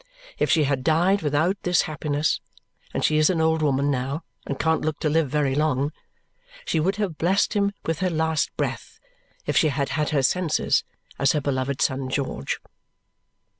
If 0.39 0.49
she 0.49 0.63
had 0.63 0.83
died 0.83 1.21
without 1.21 1.57
this 1.61 1.83
happiness 1.83 2.41
and 2.91 3.05
she 3.05 3.17
is 3.19 3.29
an 3.29 3.39
old 3.39 3.61
woman 3.61 3.91
now 3.91 4.23
and 4.47 4.57
can't 4.57 4.81
look 4.81 4.99
to 5.01 5.09
live 5.09 5.29
very 5.29 5.53
long 5.53 5.91
she 6.65 6.79
would 6.79 6.95
have 6.95 7.19
blessed 7.19 7.53
him 7.53 7.73
with 7.85 7.99
her 7.99 8.09
last 8.09 8.49
breath, 8.57 8.99
if 9.45 9.55
she 9.55 9.67
had 9.67 9.89
had 9.89 10.09
her 10.09 10.23
senses, 10.23 10.83
as 11.19 11.33
her 11.33 11.41
beloved 11.41 11.83
son 11.83 12.09
George. 12.09 12.59